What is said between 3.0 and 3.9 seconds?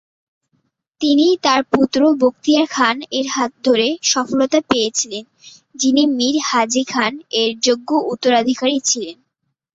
এর হাত ধরে